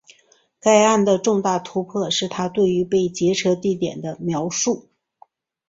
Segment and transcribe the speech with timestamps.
[0.59, 4.89] 该案的重大突破是她对于被劫车地点的描述。